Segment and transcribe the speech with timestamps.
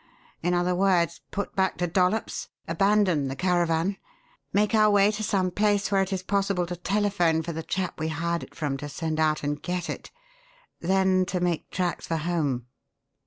[0.41, 3.97] In other words, put back to Dollops, abandon the caravan,
[4.51, 7.99] make our way to some place where it is possible to telephone for the chap
[7.99, 10.09] we hired it from to send out and get it;
[10.79, 12.65] then, to make tracks for home."